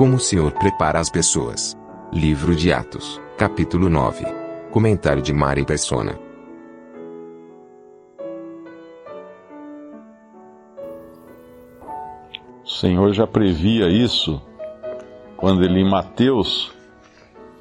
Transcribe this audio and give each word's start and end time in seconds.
Como 0.00 0.16
o 0.16 0.18
Senhor 0.18 0.50
prepara 0.52 0.98
as 0.98 1.10
pessoas. 1.10 1.76
Livro 2.10 2.56
de 2.56 2.72
Atos, 2.72 3.20
capítulo 3.36 3.90
9. 3.90 4.24
Comentário 4.70 5.20
de 5.20 5.30
Mari 5.30 5.62
Persona. 5.66 6.18
O 12.64 12.66
Senhor 12.66 13.12
já 13.12 13.26
previa 13.26 13.90
isso 13.90 14.40
quando 15.36 15.62
ele 15.64 15.80
em 15.80 15.90
Mateus, 15.90 16.72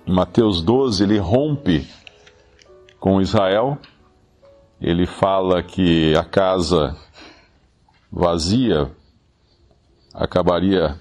em 0.08 0.14
Mateus 0.14 0.62
12, 0.62 1.04
ele 1.04 1.18
rompe 1.18 1.86
com 3.02 3.20
Israel. 3.20 3.78
Ele 4.80 5.06
fala 5.06 5.62
que 5.62 6.16
a 6.16 6.24
casa 6.24 6.96
vazia 8.10 8.90
acabaria 10.14 10.98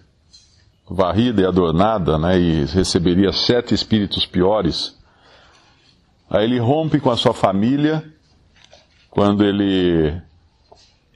varrida 0.90 1.42
e 1.42 1.46
adornada, 1.46 2.18
né, 2.18 2.38
e 2.38 2.64
receberia 2.66 3.32
sete 3.32 3.74
espíritos 3.74 4.24
piores. 4.24 4.96
Aí 6.30 6.44
ele 6.44 6.58
rompe 6.58 7.00
com 7.00 7.10
a 7.10 7.16
sua 7.16 7.32
família 7.34 8.04
quando 9.10 9.44
ele 9.44 10.20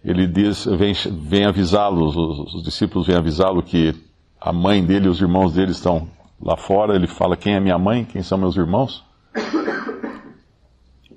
ele 0.05 0.27
diz, 0.27 0.65
vem, 0.65 0.95
vem 1.13 1.45
avisá-los, 1.45 2.17
os, 2.17 2.55
os, 2.55 2.63
discípulos 2.65 3.07
vêm 3.07 3.17
avisá-lo 3.17 3.63
que 3.63 3.95
a 4.41 4.53
mãe 4.53 4.85
dele 4.85 5.07
e 5.07 5.09
os 5.09 5.21
irmãos 5.21 5.55
dele 5.55 5.71
estão 5.71 6.09
lá 6.41 6.57
fora. 6.57 6.97
Ele 6.97 7.07
fala: 7.07 7.37
Quem 7.37 7.55
é 7.55 7.61
minha 7.61 7.79
mãe? 7.79 8.05
Quem 8.05 8.21
são 8.21 8.37
meus 8.37 8.57
irmãos? 8.57 9.05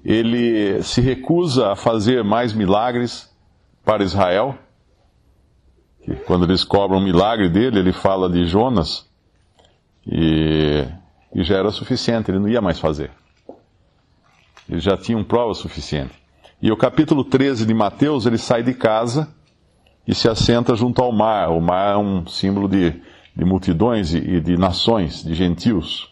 Ele 0.03 0.83
se 0.83 1.01
recusa 1.01 1.71
a 1.71 1.75
fazer 1.75 2.23
mais 2.23 2.53
milagres 2.53 3.27
para 3.83 4.03
Israel 4.03 4.55
quando 6.25 6.45
eles 6.45 6.63
cobram 6.63 6.99
o 6.99 7.01
milagre 7.01 7.49
dele, 7.49 7.79
ele 7.79 7.93
fala 7.93 8.29
de 8.29 8.45
Jonas 8.45 9.05
e, 10.07 10.85
e 11.33 11.43
já 11.43 11.57
era 11.57 11.71
suficiente, 11.71 12.31
ele 12.31 12.39
não 12.39 12.49
ia 12.49 12.61
mais 12.61 12.79
fazer. 12.79 13.11
Eles 14.67 14.83
já 14.83 14.97
tinham 14.97 15.23
prova 15.23 15.53
suficiente. 15.53 16.13
E 16.61 16.71
o 16.71 16.77
capítulo 16.77 17.23
13 17.23 17.65
de 17.65 17.73
Mateus, 17.73 18.25
ele 18.25 18.37
sai 18.37 18.63
de 18.63 18.73
casa 18.73 19.27
e 20.07 20.15
se 20.15 20.27
assenta 20.27 20.75
junto 20.75 21.01
ao 21.01 21.11
mar. 21.11 21.49
O 21.49 21.61
mar 21.61 21.93
é 21.93 21.97
um 21.97 22.25
símbolo 22.25 22.67
de, 22.67 22.93
de 23.35 23.45
multidões 23.45 24.13
e, 24.13 24.17
e 24.17 24.41
de 24.41 24.57
nações, 24.57 25.23
de 25.23 25.33
gentios. 25.35 26.11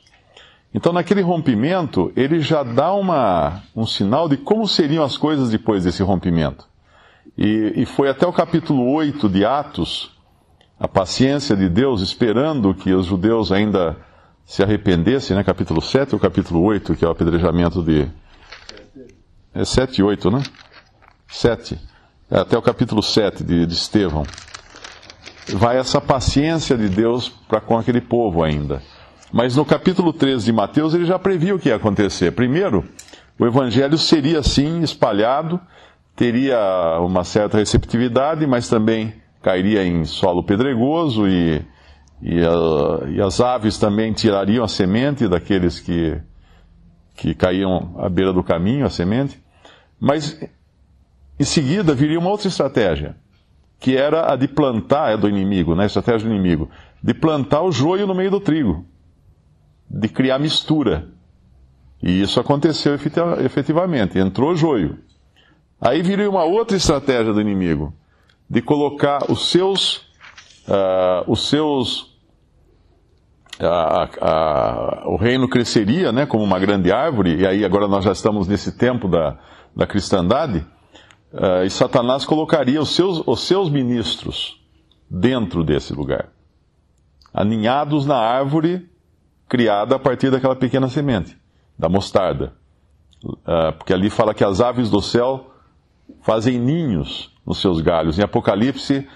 Então, 0.73 0.91
naquele 0.91 1.21
rompimento, 1.21 2.11
ele 2.15 2.39
já 2.39 2.63
dá 2.63 2.93
uma, 2.93 3.63
um 3.75 3.85
sinal 3.85 4.27
de 4.27 4.37
como 4.37 4.67
seriam 4.67 5.03
as 5.03 5.17
coisas 5.17 5.49
depois 5.49 5.83
desse 5.83 6.03
rompimento. 6.03 6.67
E, 7.37 7.81
e 7.81 7.85
foi 7.85 8.09
até 8.09 8.27
o 8.27 8.33
capítulo 8.33 8.91
8 8.91 9.27
de 9.27 9.43
Atos, 9.43 10.11
a 10.79 10.87
paciência 10.87 11.55
de 11.55 11.67
Deus, 11.67 12.01
esperando 12.01 12.73
que 12.73 12.93
os 12.93 13.05
judeus 13.05 13.51
ainda 13.51 13.97
se 14.45 14.61
arrependessem, 14.61 15.35
né? 15.35 15.43
Capítulo 15.43 15.81
7 15.81 16.13
ou 16.13 16.19
capítulo 16.19 16.61
8, 16.61 16.95
que 16.95 17.03
é 17.03 17.07
o 17.07 17.11
apedrejamento 17.11 17.81
de. 17.81 18.07
É 19.53 19.65
7 19.65 19.99
e 19.99 20.03
8, 20.03 20.29
né? 20.29 20.43
7. 21.27 21.79
É 22.29 22.39
até 22.39 22.57
o 22.57 22.61
capítulo 22.61 23.01
7 23.01 23.43
de, 23.43 23.65
de 23.65 23.73
Estevão. 23.73 24.23
Vai 25.53 25.77
essa 25.77 25.99
paciência 25.99 26.77
de 26.77 26.87
Deus 26.87 27.29
para 27.29 27.59
com 27.59 27.77
aquele 27.77 28.01
povo 28.01 28.43
ainda. 28.43 28.81
Mas 29.31 29.55
no 29.55 29.65
capítulo 29.65 30.13
13 30.13 30.45
de 30.45 30.53
Mateus 30.53 30.93
ele 30.93 31.05
já 31.05 31.17
previu 31.17 31.55
o 31.55 31.59
que 31.59 31.69
ia 31.69 31.75
acontecer. 31.75 32.31
Primeiro, 32.31 32.87
o 33.39 33.45
evangelho 33.45 33.97
seria 33.97 34.39
assim 34.39 34.81
espalhado 34.81 35.59
teria 36.15 36.99
uma 36.99 37.23
certa 37.23 37.57
receptividade, 37.57 38.45
mas 38.45 38.69
também 38.69 39.13
cairia 39.41 39.83
em 39.83 40.05
solo 40.05 40.43
pedregoso 40.43 41.27
e, 41.27 41.61
e, 42.21 42.39
a, 42.39 43.09
e, 43.09 43.21
as 43.21 43.41
aves 43.41 43.77
também 43.77 44.13
tirariam 44.13 44.63
a 44.63 44.67
semente 44.67 45.27
daqueles 45.27 45.79
que, 45.79 46.17
que 47.15 47.33
caíam 47.33 47.95
à 47.97 48.07
beira 48.09 48.31
do 48.31 48.43
caminho, 48.43 48.85
a 48.85 48.89
semente. 48.89 49.41
Mas 49.99 50.39
em 51.39 51.43
seguida 51.43 51.93
viria 51.93 52.19
uma 52.19 52.29
outra 52.29 52.47
estratégia, 52.47 53.15
que 53.79 53.97
era 53.97 54.31
a 54.31 54.35
de 54.35 54.47
plantar, 54.47 55.13
é 55.13 55.17
do 55.17 55.27
inimigo, 55.27 55.75
né? 55.75 55.83
a 55.83 55.87
estratégia 55.87 56.27
do 56.27 56.33
inimigo, 56.33 56.69
de 57.01 57.13
plantar 57.13 57.61
o 57.63 57.71
joio 57.71 58.07
no 58.07 58.15
meio 58.15 58.31
do 58.31 58.39
trigo, 58.39 58.85
de 59.89 60.07
criar 60.07 60.39
mistura. 60.39 61.09
E 62.01 62.21
isso 62.21 62.39
aconteceu 62.39 62.93
efetivamente, 62.95 64.19
entrou 64.19 64.55
joio. 64.55 64.99
Aí 65.83 66.01
viria 66.01 66.29
uma 66.29 66.45
outra 66.45 66.77
estratégia 66.77 67.33
do 67.33 67.41
inimigo, 67.41 67.93
de 68.49 68.61
colocar 68.61 69.29
os 69.29 69.49
seus, 69.49 69.97
uh, 70.65 71.25
os 71.27 71.49
seus, 71.49 72.03
uh, 73.59 75.05
uh, 75.05 75.09
o 75.09 75.17
reino 75.17 75.49
cresceria, 75.49 76.13
né, 76.13 76.25
como 76.25 76.41
uma 76.41 76.57
grande 76.57 76.89
árvore, 76.89 77.35
e 77.35 77.45
aí 77.45 77.65
agora 77.65 77.85
nós 77.85 78.05
já 78.05 78.13
estamos 78.13 78.47
nesse 78.47 78.77
tempo 78.77 79.09
da, 79.09 79.37
da 79.75 79.85
cristandade, 79.85 80.65
e 81.65 81.69
Satanás 81.71 82.25
colocaria 82.25 82.79
os 82.79 82.95
seus, 82.95 83.23
os 83.25 83.41
seus 83.41 83.67
ministros 83.67 84.61
dentro 85.09 85.63
desse 85.63 85.91
lugar, 85.91 86.29
aninhados 87.33 88.05
na 88.05 88.17
árvore 88.17 88.87
criada 89.49 89.95
a 89.95 89.99
partir 89.99 90.29
daquela 90.29 90.55
pequena 90.55 90.87
semente, 90.87 91.35
da 91.77 91.89
mostarda. 91.89 92.53
Porque 93.79 93.91
ali 93.91 94.11
fala 94.11 94.35
que 94.35 94.43
as 94.43 94.61
aves 94.61 94.91
do 94.91 95.01
céu 95.01 95.52
fazem 96.21 96.59
ninhos 96.59 97.31
nos 97.45 97.59
seus 97.59 97.81
galhos. 97.81 98.17
Em 98.17 98.23
Apocalipse 98.23 99.07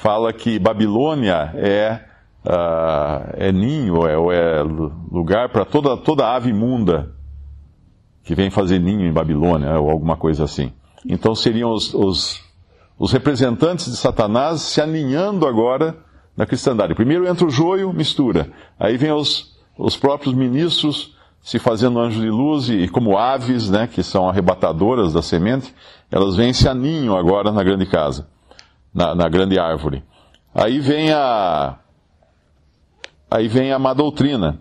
fala 0.00 0.32
que 0.32 0.58
Babilônia 0.58 1.52
é, 1.54 2.00
uh, 2.44 3.30
é 3.34 3.52
ninho, 3.52 4.06
é, 4.06 4.14
é 4.14 4.62
lugar 4.62 5.48
para 5.50 5.64
toda, 5.64 5.96
toda 5.96 6.34
ave 6.34 6.50
imunda 6.50 7.14
que 8.24 8.34
vem 8.34 8.50
fazer 8.50 8.78
ninho 8.78 9.06
em 9.06 9.12
Babilônia, 9.12 9.78
ou 9.78 9.90
alguma 9.90 10.16
coisa 10.16 10.44
assim. 10.44 10.72
Então 11.04 11.34
seriam 11.34 11.72
os, 11.72 11.92
os, 11.92 12.40
os 12.98 13.12
representantes 13.12 13.86
de 13.86 13.96
Satanás 13.96 14.60
se 14.60 14.80
aninhando 14.80 15.46
agora 15.46 15.96
na 16.36 16.46
cristandade. 16.46 16.94
Primeiro 16.94 17.26
entra 17.26 17.46
o 17.46 17.50
joio, 17.50 17.92
mistura. 17.92 18.50
Aí 18.78 18.96
vem 18.96 19.12
os, 19.12 19.58
os 19.76 19.96
próprios 19.96 20.34
ministros 20.34 21.16
se 21.42 21.58
fazendo 21.58 21.98
anjos 21.98 22.22
de 22.22 22.30
luz 22.30 22.68
e, 22.68 22.88
como 22.88 23.18
aves, 23.18 23.68
né, 23.68 23.88
que 23.88 24.02
são 24.02 24.28
arrebatadoras 24.28 25.12
da 25.12 25.20
semente, 25.20 25.74
elas 26.10 26.36
vêm 26.36 26.52
se 26.52 26.68
aninham 26.68 27.16
agora 27.16 27.50
na 27.50 27.64
grande 27.64 27.84
casa, 27.84 28.28
na, 28.94 29.14
na 29.14 29.28
grande 29.28 29.58
árvore. 29.58 30.04
Aí 30.54 30.78
vem 30.78 31.12
a 31.12 31.78
aí 33.30 33.48
vem 33.48 33.72
a 33.72 33.78
má 33.78 33.94
doutrina, 33.94 34.60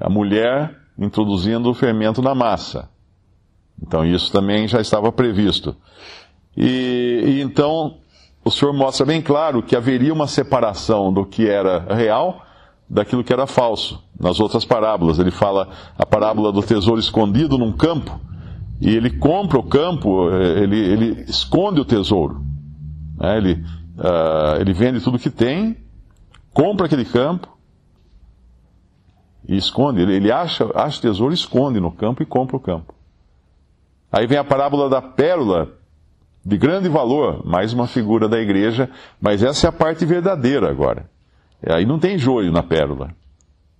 a 0.00 0.08
mulher 0.08 0.78
introduzindo 0.96 1.68
o 1.68 1.74
fermento 1.74 2.22
na 2.22 2.34
massa. 2.34 2.88
Então 3.80 4.04
isso 4.04 4.32
também 4.32 4.68
já 4.68 4.80
estava 4.80 5.10
previsto. 5.10 5.76
E, 6.56 7.24
e 7.26 7.40
então 7.42 7.98
o 8.44 8.50
Senhor 8.50 8.72
mostra 8.72 9.04
bem 9.04 9.20
claro 9.20 9.62
que 9.62 9.76
haveria 9.76 10.12
uma 10.12 10.28
separação 10.28 11.12
do 11.12 11.26
que 11.26 11.48
era 11.48 11.80
real 11.94 12.46
daquilo 12.92 13.24
que 13.24 13.32
era 13.32 13.46
falso. 13.46 14.04
Nas 14.20 14.38
outras 14.38 14.66
parábolas, 14.66 15.18
ele 15.18 15.30
fala 15.30 15.68
a 15.96 16.04
parábola 16.04 16.52
do 16.52 16.62
tesouro 16.62 17.00
escondido 17.00 17.56
num 17.56 17.72
campo, 17.72 18.20
e 18.80 18.94
ele 18.94 19.10
compra 19.10 19.58
o 19.58 19.62
campo, 19.62 20.28
eh, 20.30 20.62
ele, 20.62 20.78
ele 20.78 21.24
esconde 21.26 21.80
o 21.80 21.84
tesouro. 21.84 22.42
Né? 23.16 23.38
Ele, 23.38 23.52
uh, 23.96 24.60
ele 24.60 24.72
vende 24.72 25.00
tudo 25.00 25.18
que 25.18 25.30
tem, 25.30 25.76
compra 26.52 26.86
aquele 26.86 27.04
campo 27.04 27.48
e 29.48 29.56
esconde. 29.56 30.02
Ele, 30.02 30.16
ele 30.16 30.32
acha, 30.32 30.68
acha 30.74 31.00
tesouro, 31.00 31.32
esconde 31.32 31.80
no 31.80 31.92
campo 31.92 32.22
e 32.22 32.26
compra 32.26 32.56
o 32.56 32.60
campo. 32.60 32.92
Aí 34.10 34.26
vem 34.26 34.36
a 34.36 34.44
parábola 34.44 34.90
da 34.90 35.00
pérola, 35.00 35.68
de 36.44 36.58
grande 36.58 36.88
valor, 36.88 37.46
mais 37.46 37.72
uma 37.72 37.86
figura 37.86 38.28
da 38.28 38.38
igreja, 38.38 38.90
mas 39.20 39.42
essa 39.44 39.68
é 39.68 39.70
a 39.70 39.72
parte 39.72 40.04
verdadeira 40.04 40.68
agora. 40.68 41.11
Aí 41.66 41.86
não 41.86 41.98
tem 41.98 42.18
joio 42.18 42.50
na 42.50 42.62
pérola. 42.62 43.14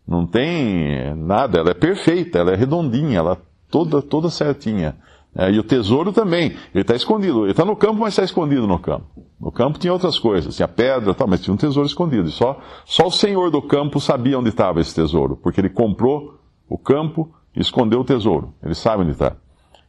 Não 0.06 0.26
tem 0.26 1.14
nada, 1.14 1.58
ela 1.58 1.70
é 1.70 1.74
perfeita, 1.74 2.38
ela 2.38 2.52
é 2.52 2.56
redondinha, 2.56 3.18
ela 3.18 3.40
toda, 3.70 4.02
toda 4.02 4.28
certinha. 4.30 4.96
É, 5.34 5.50
e 5.50 5.58
o 5.58 5.62
tesouro 5.62 6.12
também, 6.12 6.54
ele 6.74 6.82
está 6.82 6.94
escondido. 6.94 7.44
Ele 7.44 7.52
está 7.52 7.64
no 7.64 7.74
campo, 7.74 8.00
mas 8.00 8.12
está 8.12 8.22
escondido 8.22 8.66
no 8.66 8.78
campo. 8.78 9.06
No 9.40 9.50
campo 9.50 9.78
tinha 9.78 9.92
outras 9.92 10.18
coisas, 10.18 10.54
tinha 10.54 10.68
pedra, 10.68 11.14
tal, 11.14 11.26
mas 11.26 11.40
tinha 11.40 11.54
um 11.54 11.56
tesouro 11.56 11.86
escondido. 11.86 12.28
E 12.28 12.32
só, 12.32 12.60
só 12.84 13.06
o 13.06 13.10
senhor 13.10 13.50
do 13.50 13.62
campo 13.62 13.98
sabia 13.98 14.38
onde 14.38 14.50
estava 14.50 14.80
esse 14.80 14.94
tesouro, 14.94 15.36
porque 15.36 15.60
ele 15.60 15.70
comprou 15.70 16.38
o 16.68 16.76
campo 16.76 17.32
e 17.56 17.60
escondeu 17.60 18.00
o 18.00 18.04
tesouro. 18.04 18.52
Ele 18.62 18.74
sabe 18.74 19.02
onde 19.02 19.12
está. 19.12 19.34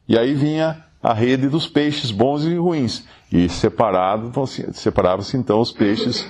E 0.08 0.18
aí 0.18 0.32
vinha 0.32 0.82
a 1.02 1.12
rede 1.12 1.48
dos 1.48 1.68
peixes 1.68 2.10
bons 2.10 2.44
e 2.44 2.56
ruins. 2.56 3.06
E 3.30 3.48
separado, 3.48 4.28
então, 4.28 4.46
separava-se 4.46 5.36
então 5.36 5.60
os 5.60 5.72
peixes 5.72 6.22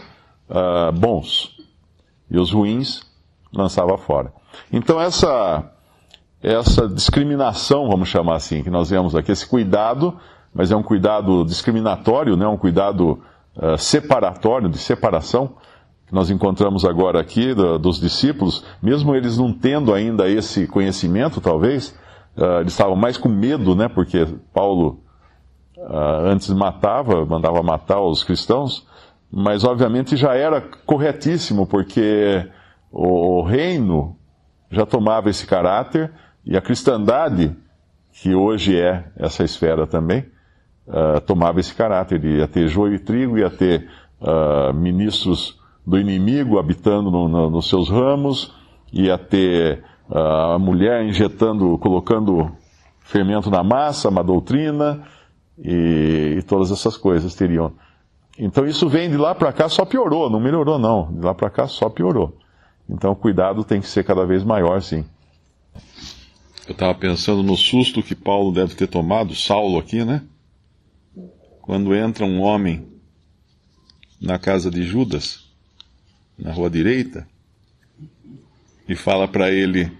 uh, 0.51 0.91
bons 0.93 1.54
e 2.31 2.39
os 2.39 2.53
ruins 2.53 3.03
lançava 3.53 3.97
fora. 3.99 4.33
Então 4.73 5.01
essa 5.01 5.71
essa 6.45 6.87
discriminação, 6.87 7.89
vamos 7.89 8.09
chamar 8.09 8.37
assim, 8.37 8.63
que 8.63 8.69
nós 8.69 8.91
vemos 8.91 9.17
aqui, 9.17 9.33
esse 9.33 9.47
cuidado, 9.47 10.19
mas 10.53 10.71
é 10.71 10.77
um 10.77 10.83
cuidado 10.83 11.43
discriminatório, 11.43 12.37
né, 12.37 12.47
um 12.47 12.59
cuidado 12.59 13.19
uh, 13.57 13.79
separatório, 13.79 14.69
de 14.69 14.77
separação, 14.77 15.55
que 16.07 16.15
nós 16.15 16.29
encontramos 16.29 16.85
agora 16.85 17.19
aqui, 17.19 17.55
do, 17.55 17.79
dos 17.79 17.99
discípulos, 17.99 18.63
mesmo 18.83 19.15
eles 19.15 19.39
não 19.39 19.55
tendo 19.55 19.95
ainda 19.95 20.29
esse 20.29 20.67
conhecimento, 20.67 21.41
talvez, 21.41 21.99
uh, 22.37 22.61
eles 22.61 22.73
estavam 22.73 22.95
mais 22.95 23.17
com 23.17 23.31
medo, 23.31 23.75
né? 23.75 23.89
Porque 23.89 24.27
Paulo 24.53 25.01
uh, 25.79 26.27
antes 26.27 26.51
matava, 26.51 27.25
mandava 27.25 27.63
matar 27.63 28.03
os 28.03 28.23
cristãos, 28.23 28.87
mas 29.37 29.65
obviamente 29.65 30.17
já 30.17 30.35
era 30.35 30.61
corretíssimo, 30.61 31.67
porque 31.67 32.49
o 32.93 33.43
reino 33.43 34.17
já 34.71 34.87
tomava 34.87 35.29
esse 35.29 35.45
caráter 35.45 36.13
e 36.47 36.57
a 36.57 36.61
cristandade, 36.61 37.53
que 38.13 38.33
hoje 38.33 38.79
é 38.79 39.07
essa 39.17 39.43
esfera 39.43 39.89
também, 39.89 40.25
uh, 40.87 41.21
tomava 41.23 41.59
esse 41.59 41.75
caráter 41.75 42.21
de 42.21 42.29
ia 42.29 42.47
ter 42.47 42.69
joio 42.69 42.95
e 42.95 42.99
trigo, 43.01 43.37
ia 43.37 43.51
ter 43.51 43.89
uh, 44.21 44.73
ministros 44.73 45.59
do 45.85 45.99
inimigo 45.99 46.57
habitando 46.57 47.11
no, 47.11 47.29
no, 47.29 47.51
nos 47.51 47.69
seus 47.69 47.91
ramos, 47.91 48.55
ia 48.93 49.19
ter 49.19 49.83
uh, 50.09 50.55
a 50.55 50.59
mulher 50.61 51.05
injetando, 51.05 51.77
colocando 51.79 52.53
fermento 53.01 53.51
na 53.51 53.65
massa, 53.65 54.09
uma 54.09 54.23
doutrina, 54.23 55.03
e, 55.59 56.37
e 56.39 56.43
todas 56.43 56.71
essas 56.71 56.97
coisas 56.97 57.35
teriam. 57.35 57.73
Então 58.39 58.67
isso 58.67 58.89
vem 58.89 59.09
de 59.09 59.17
lá 59.17 59.35
para 59.35 59.53
cá, 59.53 59.69
só 59.69 59.85
piorou, 59.85 60.29
não 60.29 60.41
melhorou 60.41 60.79
não. 60.79 61.13
De 61.13 61.21
lá 61.21 61.35
para 61.35 61.51
cá 61.51 61.67
só 61.67 61.89
piorou. 61.89 62.37
Então 62.89 63.13
o 63.13 63.17
cuidado 63.17 63.65
tem 63.65 63.81
que 63.81 63.87
ser 63.87 64.05
cada 64.05 64.27
vez 64.27 64.43
maior, 64.43 64.83
sim. 64.83 65.05
Eu 66.67 66.73
estava 66.73 66.95
pensando 66.95 67.43
no 67.43 67.57
susto 67.57 68.03
que 68.03 68.15
Paulo 68.15 68.53
deve 68.53 68.75
ter 68.75 68.87
tomado, 68.87 69.35
Saulo 69.35 69.79
aqui, 69.79 70.05
né? 70.05 70.23
Quando 71.61 71.95
entra 71.95 72.25
um 72.25 72.41
homem 72.41 72.87
na 74.21 74.39
casa 74.39 74.71
de 74.71 74.83
Judas, 74.83 75.45
na 76.39 76.53
rua 76.53 76.71
direita, 76.71 77.27
e 78.89 78.95
fala 78.95 79.29
para 79.29 79.51
ele: 79.51 79.91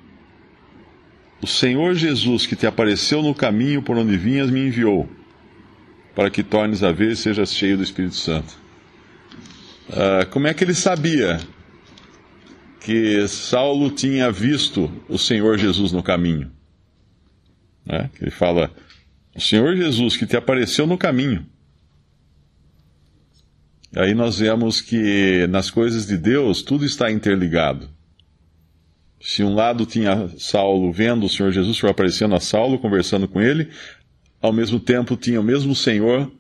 O 1.43 1.47
Senhor 1.47 1.95
Jesus 1.95 2.47
que 2.47 2.57
te 2.57 2.67
apareceu 2.67 3.23
no 3.23 3.35
caminho 3.35 3.83
por 3.83 3.97
onde 3.97 4.17
vinhas 4.17 4.51
me 4.51 4.67
enviou, 4.67 5.09
para 6.15 6.31
que 6.31 6.43
tornes 6.43 6.83
a 6.83 6.93
ver 6.93 7.13
e 7.13 7.17
sejas 7.17 7.53
cheio 7.53 7.77
do 7.77 7.83
Espírito 7.83 8.15
Santo. 8.15 8.57
Uh, 9.89 10.27
como 10.31 10.47
é 10.47 10.55
que 10.55 10.65
ele 10.65 10.75
sabia 10.75 11.41
que 12.81 13.27
Saulo 13.29 13.91
tinha 13.91 14.31
visto 14.31 14.91
o 15.09 15.19
Senhor 15.19 15.59
Jesus 15.59 15.93
no 15.93 16.03
caminho? 16.03 16.51
Né? 17.85 18.11
Ele 18.21 18.31
fala: 18.31 18.71
O 19.35 19.41
Senhor 19.41 19.77
Jesus 19.77 20.17
que 20.17 20.27
te 20.27 20.37
apareceu 20.37 20.87
no 20.87 20.97
caminho. 20.97 21.47
Aí 23.97 24.13
nós 24.15 24.39
vemos 24.39 24.81
que 24.81 25.47
nas 25.49 25.71
coisas 25.71 26.07
de 26.07 26.17
Deus 26.17 26.63
tudo 26.63 26.85
está 26.85 27.11
interligado. 27.11 27.89
Se 29.21 29.43
um 29.43 29.55
lado 29.55 29.87
tinha 29.87 30.29
Saulo 30.37 30.93
vendo 30.93 31.27
o 31.27 31.29
Senhor 31.29 31.53
Jesus 31.53 31.79
foi 31.79 31.91
aparecendo 31.91 32.35
a 32.35 32.41
Saulo, 32.41 32.79
conversando 32.79 33.29
com 33.29 33.41
ele, 33.41 33.71
ao 34.45 34.53
mesmo 34.53 34.79
tempo 34.79 35.17
tinha 35.17 35.41
o 35.41 35.43
mesmo 35.43 35.75
Senhor 35.75 36.31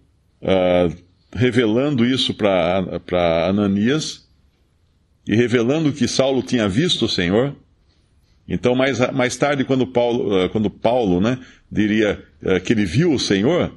uh, 0.42 0.96
revelando 1.32 2.04
isso 2.04 2.34
para 2.34 3.48
Ananias 3.48 4.28
e 5.26 5.34
revelando 5.34 5.90
que 5.90 6.06
Saulo 6.06 6.42
tinha 6.42 6.68
visto 6.68 7.06
o 7.06 7.08
Senhor. 7.08 7.56
Então, 8.46 8.74
mais, 8.74 8.98
mais 9.10 9.34
tarde, 9.38 9.64
quando 9.64 9.86
Paulo, 9.86 10.44
uh, 10.44 10.50
quando 10.50 10.68
Paulo 10.68 11.18
né, 11.18 11.38
diria 11.72 12.22
uh, 12.42 12.60
que 12.60 12.74
ele 12.74 12.84
viu 12.84 13.10
o 13.10 13.18
Senhor, 13.18 13.72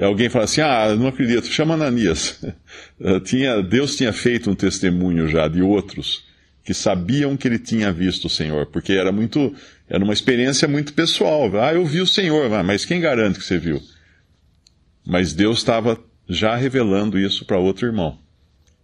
alguém 0.00 0.30
fala 0.30 0.46
assim: 0.46 0.62
Ah, 0.62 0.96
não 0.96 1.08
acredito, 1.08 1.46
chama 1.46 1.74
Ananias. 1.74 2.42
tinha, 3.24 3.62
Deus 3.62 3.94
tinha 3.94 4.10
feito 4.10 4.50
um 4.50 4.54
testemunho 4.54 5.28
já 5.28 5.48
de 5.48 5.60
outros 5.60 6.24
que 6.66 6.74
sabiam 6.74 7.36
que 7.36 7.46
ele 7.46 7.60
tinha 7.60 7.92
visto 7.92 8.24
o 8.24 8.28
Senhor, 8.28 8.66
porque 8.66 8.92
era 8.92 9.12
muito, 9.12 9.54
era 9.88 10.02
uma 10.02 10.12
experiência 10.12 10.66
muito 10.66 10.92
pessoal. 10.94 11.48
Ah, 11.60 11.72
eu 11.72 11.86
vi 11.86 12.00
o 12.00 12.06
Senhor, 12.08 12.50
mas 12.64 12.84
quem 12.84 13.00
garante 13.00 13.38
que 13.38 13.44
você 13.44 13.56
viu? 13.56 13.80
Mas 15.06 15.32
Deus 15.32 15.58
estava 15.58 15.96
já 16.28 16.56
revelando 16.56 17.20
isso 17.20 17.44
para 17.44 17.56
outro 17.56 17.86
irmão. 17.86 18.18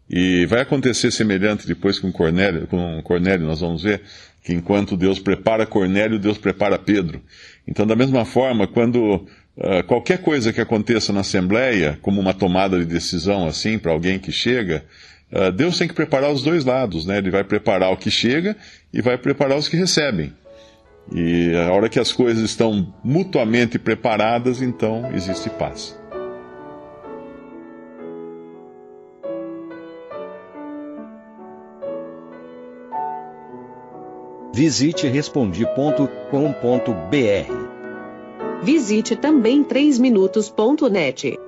E 0.09 0.47
vai 0.47 0.61
acontecer 0.61 1.11
semelhante 1.11 1.67
depois 1.67 1.99
com 1.99 2.13
Cornélio, 2.13 2.69
com 2.69 3.03
Cornélio, 3.03 3.49
nós 3.49 3.61
vamos 3.61 3.83
ver 3.83 4.01
que 4.45 4.53
enquanto 4.53 4.97
Deus 4.97 5.19
prepara 5.19 5.67
Cornélio, 5.67 6.21
Deus 6.21 6.39
prepara 6.39 6.79
Pedro. 6.79 7.21
Então, 7.67 7.85
da 7.85 7.97
mesma 7.97 8.25
forma, 8.25 8.69
quando 8.69 9.27
uh, 9.57 9.83
qualquer 9.89 10.19
coisa 10.19 10.53
que 10.53 10.61
aconteça 10.61 11.13
na 11.13 11.21
Assembleia, 11.21 11.99
como 12.01 12.21
uma 12.21 12.35
tomada 12.35 12.79
de 12.79 12.85
decisão 12.85 13.47
assim, 13.47 13.77
para 13.77 13.91
alguém 13.91 14.21
que 14.21 14.31
chega, 14.31 14.85
Deus 15.55 15.79
tem 15.79 15.89
que 15.89 15.95
preparar 15.95 16.31
os 16.31 16.43
dois 16.43 16.65
lados, 16.65 17.07
né? 17.07 17.19
Ele 17.19 17.31
vai 17.31 17.43
preparar 17.43 17.91
o 17.93 17.97
que 17.97 18.11
chega 18.11 18.57
e 18.93 19.01
vai 19.01 19.17
preparar 19.17 19.57
os 19.57 19.69
que 19.69 19.77
recebem. 19.77 20.33
E 21.11 21.57
a 21.57 21.73
hora 21.73 21.89
que 21.89 21.99
as 21.99 22.13
coisas 22.13 22.45
estão 22.45 22.95
mutuamente 23.03 23.79
preparadas, 23.79 24.61
então 24.61 25.11
existe 25.15 25.49
paz. 25.51 25.99
Visite 34.55 35.09
respondi.com.br. 35.09 36.13
Visite 38.63 39.17
também 39.17 39.65
3minutos.net. 39.65 41.39